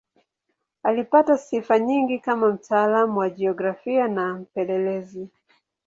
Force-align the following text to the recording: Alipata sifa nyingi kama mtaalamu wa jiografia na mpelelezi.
Alipata 0.83 1.37
sifa 1.37 1.79
nyingi 1.79 2.19
kama 2.19 2.51
mtaalamu 2.53 3.19
wa 3.19 3.29
jiografia 3.29 4.07
na 4.07 4.33
mpelelezi. 4.33 5.27